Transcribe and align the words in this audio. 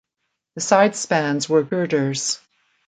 The 0.55 0.61
side 0.61 0.95
spans 0.95 1.47
were 1.47 1.61
girders. 1.61 2.39